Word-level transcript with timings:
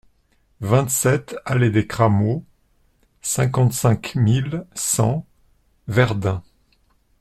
vingt-sept 0.61 1.35
allée 1.45 1.69
des 1.69 1.85
Cramaux, 1.85 2.43
cinquante-cinq 3.21 4.15
mille 4.15 4.65
cent 4.73 5.27
Verdun 5.87 6.41